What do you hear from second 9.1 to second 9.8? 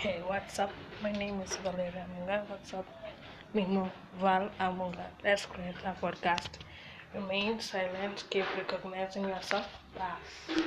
yourself.